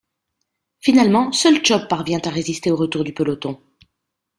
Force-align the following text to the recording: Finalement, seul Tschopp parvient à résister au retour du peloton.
Finalement, 0.79 1.31
seul 1.31 1.59
Tschopp 1.61 1.87
parvient 1.87 2.17
à 2.25 2.31
résister 2.31 2.71
au 2.71 2.75
retour 2.75 3.03
du 3.03 3.13
peloton. 3.13 3.61